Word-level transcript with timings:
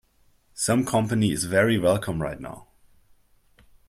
Some 0.55 0.83
company 0.83 1.31
is 1.31 1.43
very 1.43 1.77
welcome 1.77 2.23
right 2.23 2.39
now. 2.39 2.69